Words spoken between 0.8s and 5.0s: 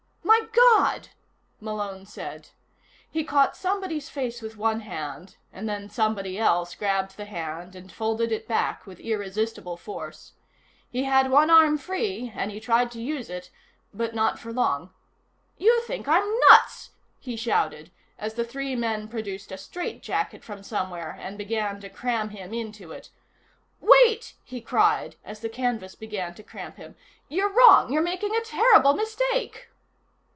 God!" Malone said. He caught somebody's face with one